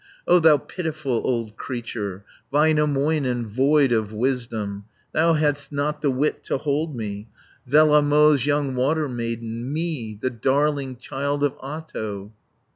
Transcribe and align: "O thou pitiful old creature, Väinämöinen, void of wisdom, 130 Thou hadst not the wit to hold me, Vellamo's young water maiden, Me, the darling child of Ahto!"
"O 0.27 0.39
thou 0.39 0.57
pitiful 0.57 1.21
old 1.23 1.55
creature, 1.57 2.25
Väinämöinen, 2.51 3.45
void 3.45 3.91
of 3.91 4.11
wisdom, 4.11 4.85
130 5.11 5.11
Thou 5.13 5.33
hadst 5.33 5.71
not 5.71 6.01
the 6.01 6.09
wit 6.09 6.43
to 6.45 6.57
hold 6.57 6.95
me, 6.95 7.27
Vellamo's 7.69 8.43
young 8.47 8.73
water 8.73 9.07
maiden, 9.07 9.71
Me, 9.71 10.17
the 10.19 10.31
darling 10.31 10.95
child 10.95 11.43
of 11.43 11.55
Ahto!" 11.59 12.31